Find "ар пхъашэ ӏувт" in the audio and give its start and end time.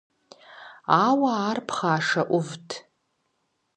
1.49-2.69